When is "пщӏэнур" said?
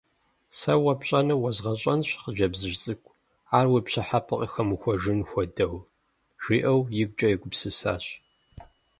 0.99-1.39